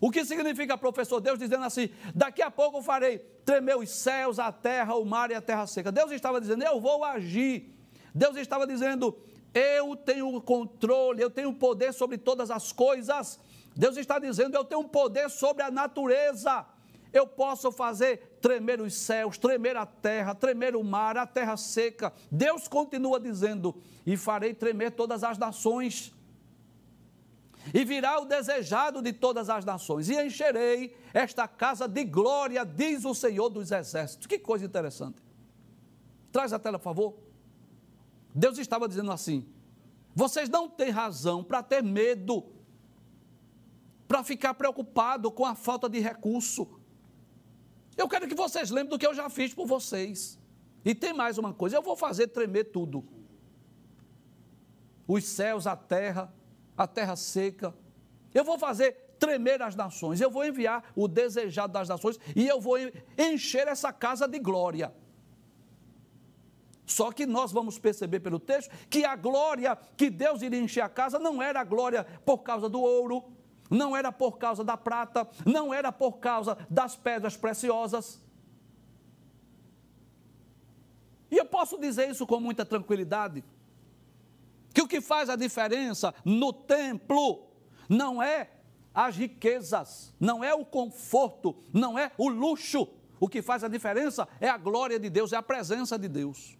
[0.00, 1.20] O que significa, professor?
[1.20, 5.30] Deus dizendo assim: daqui a pouco eu farei tremer os céus, a terra, o mar
[5.30, 5.90] e a terra seca.
[5.90, 7.74] Deus estava dizendo: eu vou agir.
[8.14, 9.16] Deus estava dizendo:
[9.54, 13.38] eu tenho controle, eu tenho poder sobre todas as coisas.
[13.74, 16.66] Deus está dizendo: eu tenho poder sobre a natureza.
[17.12, 22.12] Eu posso fazer tremer os céus, tremer a terra, tremer o mar, a terra seca.
[22.30, 23.74] Deus continua dizendo:
[24.06, 26.14] e farei tremer todas as nações
[27.74, 33.04] e virá o desejado de todas as nações, e encherei esta casa de glória, diz
[33.04, 34.28] o Senhor dos Exércitos.
[34.28, 35.20] Que coisa interessante.
[36.30, 37.14] Traz a tela, por favor.
[38.32, 39.44] Deus estava dizendo assim:
[40.14, 42.44] vocês não têm razão para ter medo,
[44.06, 46.75] para ficar preocupado com a falta de recurso.
[47.96, 50.38] Eu quero que vocês lembrem do que eu já fiz por vocês.
[50.84, 53.04] E tem mais uma coisa: eu vou fazer tremer tudo.
[55.08, 56.32] Os céus, a terra,
[56.76, 57.74] a terra seca.
[58.34, 62.60] Eu vou fazer tremer as nações, eu vou enviar o desejado das nações e eu
[62.60, 62.76] vou
[63.16, 64.92] encher essa casa de glória.
[66.84, 70.88] Só que nós vamos perceber pelo texto que a glória que Deus iria encher a
[70.88, 73.24] casa não era a glória por causa do ouro,
[73.70, 78.20] não era por causa da prata, não era por causa das pedras preciosas.
[81.30, 83.44] E eu posso dizer isso com muita tranquilidade,
[84.72, 87.46] que o que faz a diferença no templo
[87.88, 88.50] não é
[88.94, 92.88] as riquezas, não é o conforto, não é o luxo.
[93.18, 96.56] O que faz a diferença é a glória de Deus, é a presença de Deus.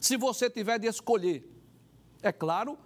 [0.00, 1.50] Se você tiver de escolher,
[2.22, 2.78] é claro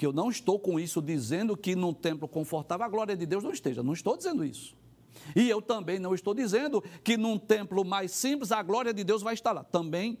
[0.00, 3.44] que eu não estou com isso dizendo que num templo confortável a glória de Deus
[3.44, 4.74] não esteja, não estou dizendo isso.
[5.36, 9.20] E eu também não estou dizendo que num templo mais simples a glória de Deus
[9.20, 9.62] vai estar lá.
[9.62, 10.18] Também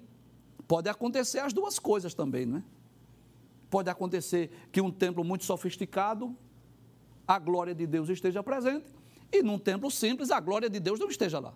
[0.70, 2.62] Pode acontecer as duas coisas também, não é?
[3.68, 6.36] Pode acontecer que um templo muito sofisticado,
[7.26, 8.86] a glória de Deus esteja presente,
[9.32, 11.52] e num templo simples, a glória de Deus não esteja lá.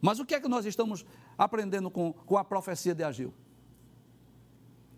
[0.00, 1.04] Mas o que é que nós estamos
[1.36, 3.34] aprendendo com, com a profecia de Agil?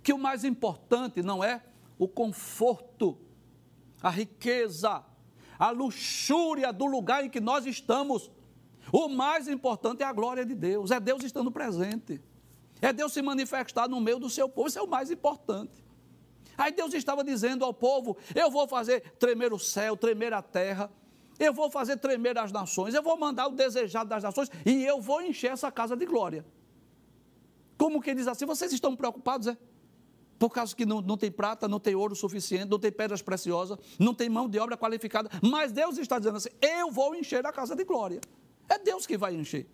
[0.02, 1.62] Que o mais importante não é
[1.98, 3.18] o conforto,
[4.02, 5.04] a riqueza,
[5.58, 8.30] a luxúria do lugar em que nós estamos.
[8.92, 12.20] O mais importante é a glória de Deus, é Deus estando presente.
[12.80, 15.84] É Deus se manifestar no meio do seu povo, isso é o mais importante.
[16.56, 20.90] Aí Deus estava dizendo ao povo: Eu vou fazer tremer o céu, tremer a terra,
[21.38, 25.00] eu vou fazer tremer as nações, eu vou mandar o desejado das nações e eu
[25.00, 26.44] vou encher essa casa de glória.
[27.76, 28.44] Como que diz assim?
[28.44, 29.56] Vocês estão preocupados, é?
[30.38, 33.78] Por causa que não, não tem prata, não tem ouro suficiente, não tem pedras preciosas,
[33.98, 35.28] não tem mão de obra qualificada.
[35.42, 38.20] Mas Deus está dizendo assim: Eu vou encher a casa de glória.
[38.68, 39.66] É Deus que vai encher.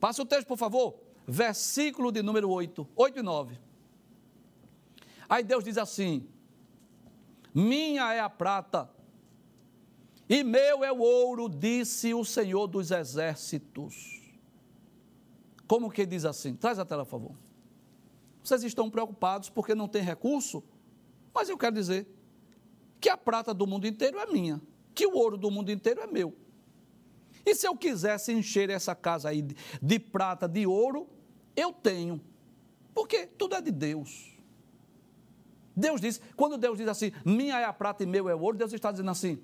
[0.00, 3.58] Passa o texto, por favor versículo de número 8, 8 e 9.
[5.28, 6.28] Aí Deus diz assim:
[7.54, 8.90] Minha é a prata,
[10.28, 14.22] e meu é o ouro, disse o Senhor dos exércitos.
[15.66, 16.54] Como que diz assim?
[16.54, 17.43] Traz a tela, por favor.
[18.44, 20.62] Vocês estão preocupados porque não tem recurso?
[21.34, 22.06] Mas eu quero dizer
[23.00, 24.60] que a prata do mundo inteiro é minha,
[24.94, 26.36] que o ouro do mundo inteiro é meu.
[27.44, 31.08] E se eu quisesse encher essa casa aí de, de prata, de ouro,
[31.56, 32.20] eu tenho.
[32.94, 34.38] Porque tudo é de Deus.
[35.74, 38.58] Deus diz, quando Deus diz assim, minha é a prata e meu é o ouro,
[38.58, 39.42] Deus está dizendo assim,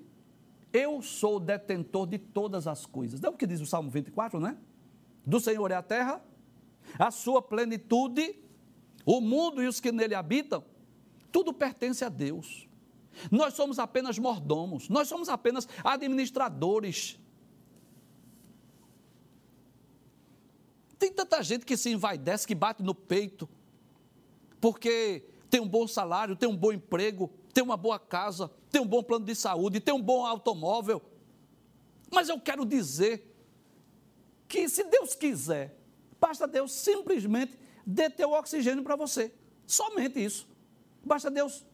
[0.71, 3.19] eu sou detentor de todas as coisas.
[3.19, 4.57] Não é o que diz o Salmo 24, né?
[5.25, 6.23] Do Senhor é a terra,
[6.97, 8.39] a sua plenitude,
[9.05, 10.63] o mundo e os que nele habitam,
[11.31, 12.67] tudo pertence a Deus.
[13.29, 17.19] Nós somos apenas mordomos, nós somos apenas administradores.
[20.97, 23.49] Tem tanta gente que se envaidece, que bate no peito,
[24.59, 28.87] porque tem um bom salário, tem um bom emprego, tem uma boa casa, tem um
[28.87, 31.01] bom plano de saúde, tem um bom automóvel.
[32.11, 33.27] Mas eu quero dizer
[34.47, 35.77] que se Deus quiser,
[36.19, 39.33] basta Deus simplesmente deter o oxigênio para você.
[39.65, 40.47] Somente isso.
[41.03, 41.65] Basta Deus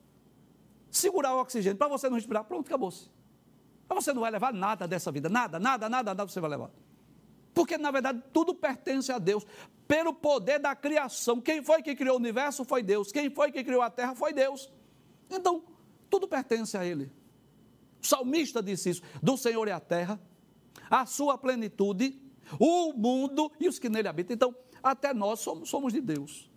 [0.89, 2.43] segurar o oxigênio para você não respirar.
[2.43, 3.09] Pronto, acabou-se.
[3.87, 5.29] Mas você não vai levar nada dessa vida.
[5.29, 6.71] Nada, nada, nada, nada você vai levar.
[7.53, 9.45] Porque, na verdade, tudo pertence a Deus.
[9.87, 11.39] Pelo poder da criação.
[11.41, 13.11] Quem foi que criou o universo foi Deus.
[13.11, 14.71] Quem foi que criou a terra foi Deus.
[15.29, 15.63] Então,
[16.09, 17.11] tudo pertence a Ele.
[18.01, 20.19] O salmista disse isso: do Senhor é a terra,
[20.89, 22.21] a sua plenitude,
[22.59, 24.35] o mundo e os que nele habitam.
[24.35, 26.49] Então, até nós somos, somos de Deus.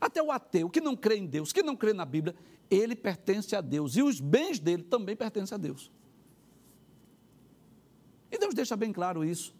[0.00, 2.34] Até o ateu que não crê em Deus, que não crê na Bíblia,
[2.70, 5.90] ele pertence a Deus e os bens dele também pertencem a Deus.
[8.30, 9.54] E Deus deixa bem claro isso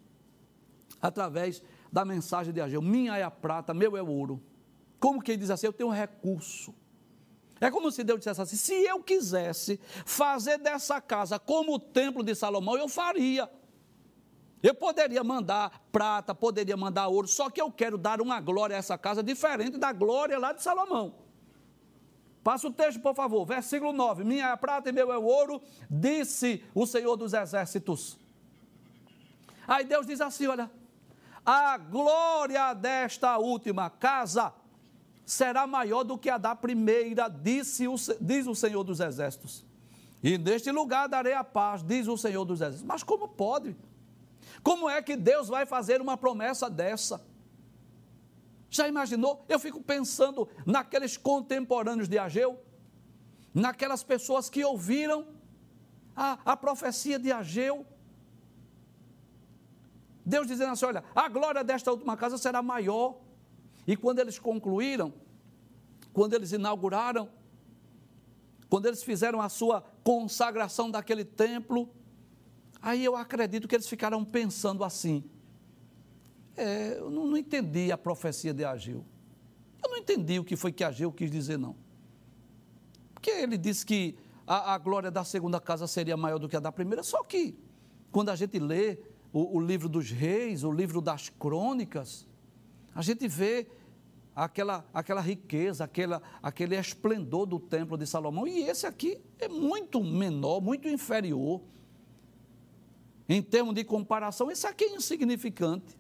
[1.01, 4.43] através da mensagem de Ageu: Minha é a prata, meu é o ouro.
[5.01, 6.75] Como quem diz assim, eu tenho um recurso.
[7.61, 12.23] É como se Deus dissesse assim: se eu quisesse fazer dessa casa como o templo
[12.23, 13.51] de Salomão, eu faria.
[14.63, 18.79] Eu poderia mandar prata, poderia mandar ouro, só que eu quero dar uma glória a
[18.79, 21.15] essa casa diferente da glória lá de Salomão.
[22.43, 25.23] Passa o texto, por favor, versículo 9: Minha é a prata e meu é o
[25.23, 28.19] ouro, disse o Senhor dos Exércitos.
[29.67, 30.71] Aí Deus diz assim: olha,
[31.45, 34.53] a glória desta última casa
[35.27, 39.65] será maior do que a da primeira, disse o, diz o Senhor dos Exércitos.
[40.23, 42.87] E neste lugar darei a paz, diz o Senhor dos Exércitos.
[42.87, 43.77] Mas como pode?
[44.63, 47.25] Como é que Deus vai fazer uma promessa dessa?
[48.71, 49.45] Já imaginou?
[49.49, 52.63] Eu fico pensando naqueles contemporâneos de Ageu,
[53.55, 55.27] naquelas pessoas que ouviram
[56.15, 57.87] a, a profecia de Ageu.
[60.25, 63.21] Deus dizendo assim: olha, a glória desta última casa será maior.
[63.87, 65.15] E quando eles concluíram,
[66.13, 67.31] quando eles inauguraram,
[68.69, 71.89] quando eles fizeram a sua consagração daquele templo,
[72.81, 75.25] aí eu acredito que eles ficaram pensando assim:
[76.57, 79.05] é, eu não, não, entendi a profecia de Ageu.
[79.83, 81.77] Eu não entendi o que foi que Ageu quis dizer, não.
[83.15, 86.61] Porque ele disse que a, a glória da segunda casa seria maior do que a
[86.61, 87.57] da primeira, só que
[88.11, 88.99] quando a gente lê
[89.33, 92.27] o, o livro dos reis, o livro das crônicas,
[92.95, 93.69] a gente vê
[94.35, 100.03] aquela, aquela riqueza, aquela, aquele esplendor do templo de Salomão, e esse aqui é muito
[100.03, 101.61] menor, muito inferior.
[103.29, 105.99] Em termos de comparação, esse aqui é insignificante.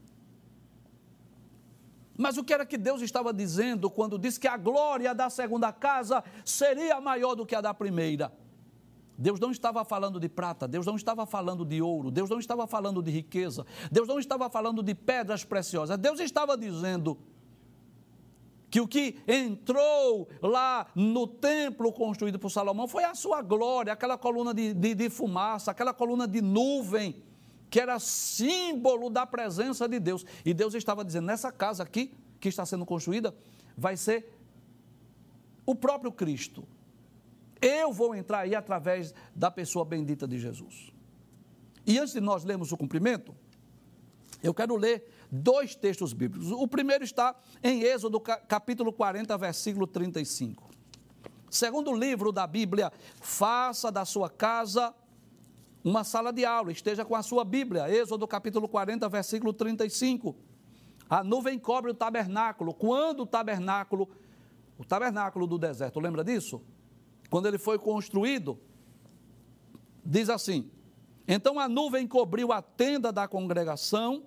[2.17, 5.73] Mas o que era que Deus estava dizendo quando disse que a glória da segunda
[5.73, 8.33] casa seria maior do que a da primeira?
[9.17, 12.67] Deus não estava falando de prata, Deus não estava falando de ouro, Deus não estava
[12.67, 15.99] falando de riqueza, Deus não estava falando de pedras preciosas.
[15.99, 17.19] Deus estava dizendo
[18.71, 24.19] que o que entrou lá no templo construído por Salomão foi a sua glória, aquela
[24.19, 27.23] coluna de, de, de fumaça, aquela coluna de nuvem
[27.71, 30.25] que era símbolo da presença de Deus.
[30.45, 33.35] E Deus estava dizendo: nessa casa aqui, que está sendo construída,
[33.77, 34.33] vai ser
[35.67, 36.67] o próprio Cristo.
[37.61, 40.93] Eu vou entrar aí através da pessoa bendita de Jesus.
[41.87, 43.35] E antes de nós lermos o cumprimento,
[44.43, 46.51] eu quero ler dois textos bíblicos.
[46.51, 50.69] O primeiro está em Êxodo capítulo 40, versículo 35.
[51.51, 54.95] Segundo livro da Bíblia, faça da sua casa
[55.85, 60.37] uma sala de aula, esteja com a sua Bíblia, Êxodo capítulo 40, versículo 35.
[61.09, 62.75] A nuvem cobre o tabernáculo.
[62.75, 64.09] Quando o tabernáculo,
[64.77, 66.61] o tabernáculo do deserto, lembra disso?
[67.31, 68.59] Quando ele foi construído,
[70.05, 70.71] diz assim:
[71.27, 74.25] Então a nuvem cobriu a tenda da congregação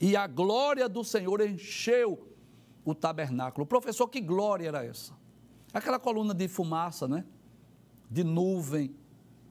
[0.00, 2.26] e a glória do Senhor encheu
[2.84, 3.66] o tabernáculo.
[3.66, 5.12] Professor, que glória era essa?
[5.72, 7.24] Aquela coluna de fumaça, né?
[8.10, 8.94] De nuvem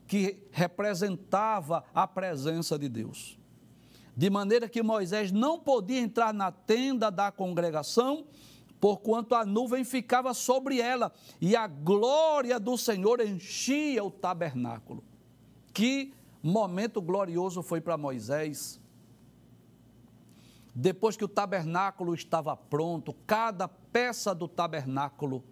[0.08, 3.38] que representava a presença de Deus.
[4.18, 8.26] De maneira que Moisés não podia entrar na tenda da congregação,
[8.80, 15.04] porquanto a nuvem ficava sobre ela e a glória do Senhor enchia o tabernáculo.
[15.74, 18.79] Que momento glorioso foi para Moisés.
[20.82, 25.44] Depois que o tabernáculo estava pronto, cada peça do tabernáculo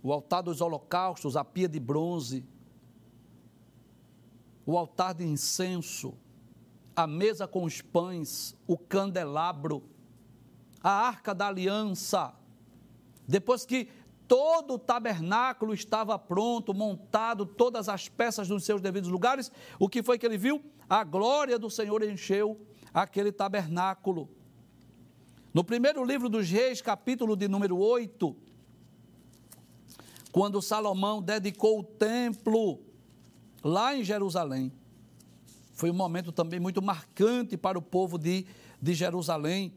[0.00, 2.44] o altar dos holocaustos, a pia de bronze,
[4.64, 6.14] o altar de incenso,
[6.94, 9.82] a mesa com os pães, o candelabro,
[10.80, 12.32] a arca da aliança.
[13.26, 13.88] Depois que
[14.28, 20.00] todo o tabernáculo estava pronto, montado, todas as peças nos seus devidos lugares, o que
[20.00, 20.62] foi que ele viu?
[20.88, 22.60] A glória do Senhor encheu
[22.94, 24.28] aquele tabernáculo.
[25.52, 28.36] No primeiro livro dos Reis, capítulo de número 8,
[30.30, 32.80] quando Salomão dedicou o templo
[33.64, 34.72] lá em Jerusalém.
[35.72, 38.46] Foi um momento também muito marcante para o povo de,
[38.80, 39.72] de Jerusalém.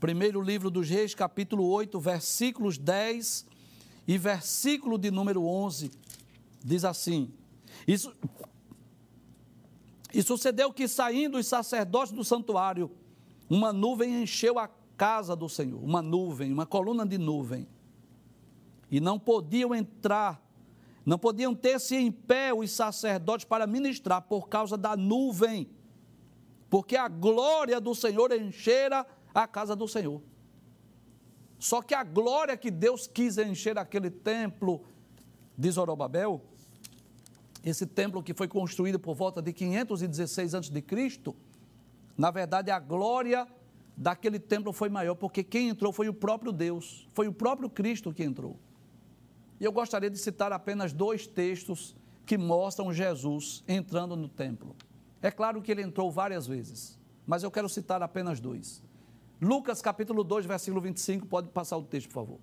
[0.00, 3.46] Primeiro livro dos Reis, capítulo 8, versículos 10
[4.08, 5.90] e versículo de número 11,
[6.64, 7.32] diz assim:
[7.86, 8.14] Isso,
[10.16, 12.90] e sucedeu que, saindo os sacerdotes do santuário,
[13.50, 17.68] uma nuvem encheu a casa do Senhor, uma nuvem, uma coluna de nuvem
[18.90, 20.42] e não podiam entrar,
[21.04, 25.68] não podiam ter-se em pé os sacerdotes para ministrar por causa da nuvem.
[26.70, 30.22] porque a glória do Senhor enchera a casa do Senhor.
[31.58, 34.82] Só que a glória que Deus quis encher aquele templo
[35.56, 36.42] de Zorobabel,
[37.66, 40.72] esse templo que foi construído por volta de 516 a.C.,
[42.16, 43.44] na verdade a glória
[43.96, 48.12] daquele templo foi maior, porque quem entrou foi o próprio Deus, foi o próprio Cristo
[48.12, 48.56] que entrou.
[49.58, 54.76] E eu gostaria de citar apenas dois textos que mostram Jesus entrando no templo.
[55.20, 56.96] É claro que ele entrou várias vezes,
[57.26, 58.80] mas eu quero citar apenas dois.
[59.40, 62.38] Lucas capítulo 2, versículo 25, pode passar o texto, por favor.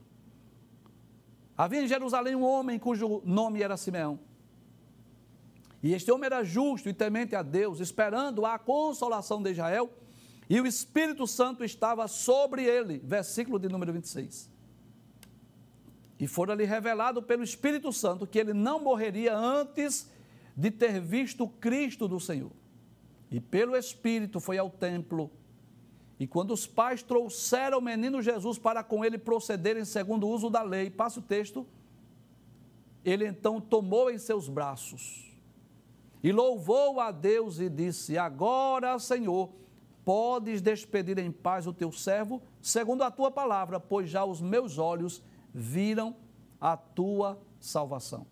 [1.57, 4.19] Havia em Jerusalém um homem cujo nome era Simeão.
[5.83, 9.91] E este homem era justo e temente a Deus, esperando a consolação de Israel,
[10.49, 12.99] e o Espírito Santo estava sobre ele.
[13.03, 14.49] Versículo de número 26.
[16.17, 20.09] E fora-lhe revelado pelo Espírito Santo que ele não morreria antes
[20.55, 22.51] de ter visto Cristo do Senhor.
[23.29, 25.29] E pelo Espírito foi ao templo
[26.19, 30.49] e quando os pais trouxeram o menino Jesus para com ele procederem segundo o uso
[30.49, 31.67] da lei, passa o texto,
[33.03, 35.32] ele então tomou em seus braços
[36.23, 39.51] e louvou a Deus e disse: Agora, Senhor,
[40.05, 44.77] podes despedir em paz o teu servo, segundo a tua palavra, pois já os meus
[44.77, 45.21] olhos
[45.53, 46.15] viram
[46.59, 48.25] a tua salvação.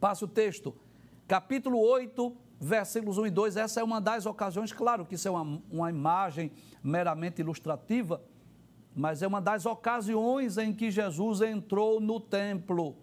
[0.00, 0.74] Passa o texto,
[1.28, 5.30] capítulo 8, versículos 1 e 2, essa é uma das ocasiões, claro que isso é
[5.30, 6.50] uma, uma imagem
[6.82, 8.22] meramente ilustrativa,
[8.94, 12.96] mas é uma das ocasiões em que Jesus entrou no templo.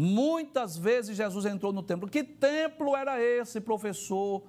[0.00, 2.08] Muitas vezes Jesus entrou no templo.
[2.08, 4.44] Que templo era esse, professor,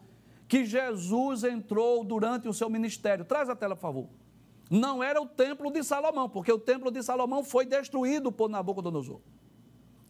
[0.48, 3.26] que Jesus entrou durante o seu ministério?
[3.26, 4.10] Traz a tela, por favor.
[4.70, 9.22] Não era o templo de Salomão, porque o templo de Salomão foi destruído por Nabucodonosor.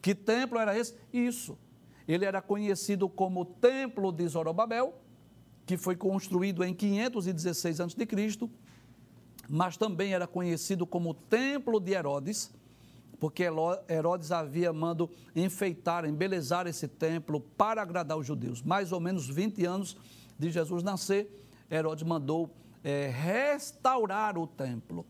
[0.02, 0.94] Que templo era esse?
[1.14, 1.58] Isso
[2.06, 4.96] ele era conhecido como Templo de Zorobabel,
[5.64, 8.50] que foi construído em 516 a.C.,
[9.48, 12.52] mas também era conhecido como Templo de Herodes,
[13.20, 13.44] porque
[13.90, 18.62] Herodes havia mando enfeitar, embelezar esse templo para agradar os judeus.
[18.62, 19.98] Mais ou menos 20 anos
[20.38, 21.30] de Jesus nascer,
[21.70, 22.50] Herodes mandou
[22.84, 25.06] é, restaurar o templo.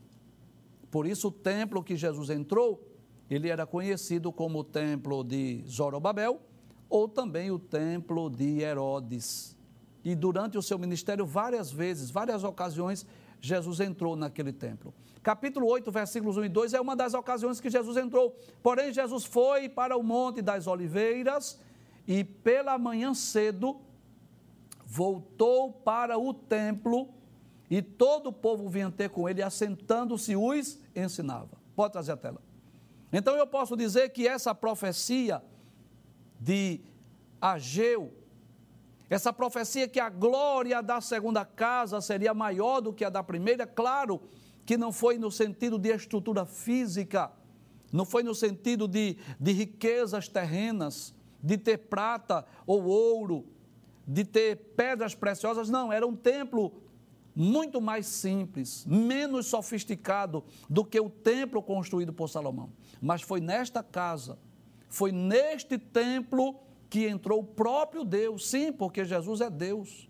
[0.89, 2.84] Por isso, o templo que Jesus entrou,
[3.30, 6.41] ele era conhecido como o templo de Zorobabel,
[6.89, 9.55] ou também o templo de Herodes.
[10.03, 13.05] E durante o seu ministério, várias vezes, várias ocasiões,
[13.39, 14.91] Jesus entrou naquele templo.
[15.22, 18.36] Capítulo 8, versículos 1 e 2 é uma das ocasiões que Jesus entrou.
[18.63, 21.59] Porém, Jesus foi para o Monte das Oliveiras
[22.07, 23.80] e pela manhã cedo
[24.86, 27.09] voltou para o templo
[27.70, 31.59] e todo o povo vinha ter com ele, assentando-se, os ensinava.
[31.76, 32.41] Pode trazer a tela.
[33.11, 35.43] Então eu posso dizer que essa profecia
[36.39, 36.80] de
[37.41, 38.13] Ageu,
[39.09, 43.67] essa profecia que a glória da segunda casa seria maior do que a da primeira,
[43.67, 44.22] claro
[44.66, 47.32] que não foi no sentido de estrutura física,
[47.91, 53.45] não foi no sentido de, de riquezas terrenas, de ter prata ou ouro,
[54.07, 56.82] de ter pedras preciosas, não, era um templo
[57.36, 62.70] muito mais simples, menos sofisticado do que o templo construído por Salomão.
[63.01, 64.38] Mas foi nesta casa
[64.89, 70.09] foi neste templo que entrou o próprio Deus, sim, porque Jesus é Deus.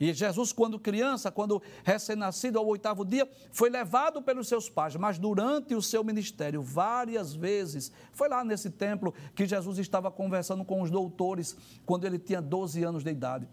[0.00, 5.18] E Jesus, quando criança, quando recém-nascido ao oitavo dia, foi levado pelos seus pais, mas
[5.18, 10.80] durante o seu ministério, várias vezes, foi lá nesse templo que Jesus estava conversando com
[10.80, 13.46] os doutores, quando ele tinha 12 anos de idade.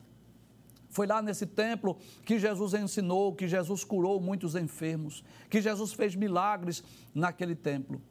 [0.89, 6.15] Foi lá nesse templo que Jesus ensinou, que Jesus curou muitos enfermos, que Jesus fez
[6.15, 6.81] milagres
[7.13, 8.01] naquele templo.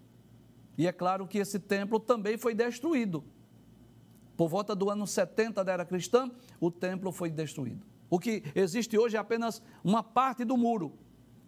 [0.77, 3.25] E é claro que esse templo também foi destruído.
[4.37, 6.31] Por volta do ano 70 da era cristã,
[6.61, 7.96] o templo foi destruído.
[8.09, 10.93] O que existe hoje é apenas uma parte do muro,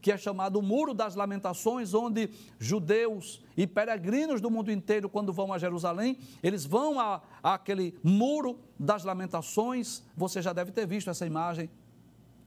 [0.01, 5.53] que é chamado Muro das Lamentações, onde judeus e peregrinos do mundo inteiro, quando vão
[5.53, 10.03] a Jerusalém, eles vão a, aquele Muro das Lamentações.
[10.17, 11.69] Você já deve ter visto essa imagem.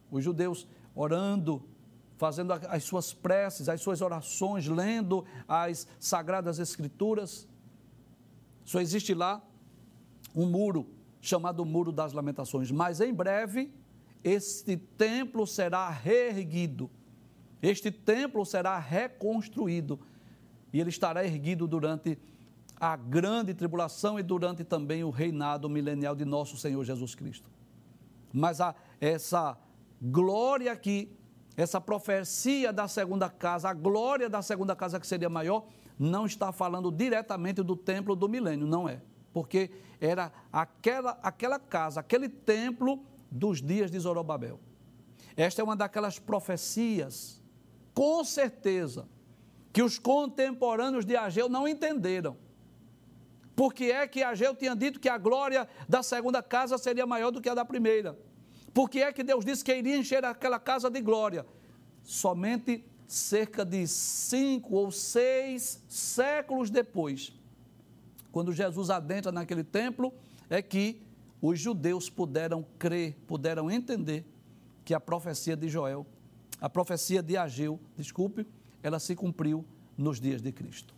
[0.09, 1.64] Os judeus orando,
[2.18, 7.47] fazendo as suas preces, as suas orações, lendo as sagradas escrituras.
[8.64, 9.41] Só existe lá
[10.36, 10.88] um muro
[11.20, 13.72] chamado Muro das Lamentações, mas em breve
[14.24, 16.89] este templo será reerguido.
[17.61, 19.99] Este templo será reconstruído
[20.74, 22.17] e ele estará erguido durante
[22.80, 27.49] a grande tribulação e durante também o reinado milenial de nosso Senhor Jesus Cristo.
[28.34, 29.57] Mas a, essa
[30.01, 31.15] glória aqui
[31.55, 35.67] essa profecia da segunda casa, a glória da segunda casa que seria maior,
[35.97, 39.01] não está falando diretamente do templo do milênio, não é.
[39.34, 39.69] Porque
[39.99, 44.60] era aquela, aquela casa, aquele templo dos dias de Zorobabel.
[45.38, 47.42] Esta é uma daquelas profecias,
[47.94, 49.08] com certeza,
[49.72, 52.36] que os contemporâneos de Ageu não entenderam.
[53.56, 57.42] Porque é que Ageu tinha dito que a glória da segunda casa seria maior do
[57.42, 58.18] que a da primeira.
[58.74, 61.46] Porque é que Deus disse que iria encher aquela casa de glória.
[62.04, 67.34] Somente cerca de cinco ou seis séculos depois,
[68.32, 70.14] quando Jesus adentra naquele templo,
[70.50, 71.02] é que
[71.42, 74.26] os judeus puderam crer, puderam entender
[74.86, 76.06] que a profecia de Joel,
[76.60, 78.46] a profecia de Ageu, desculpe,
[78.84, 79.66] ela se cumpriu
[79.98, 80.94] nos dias de Cristo.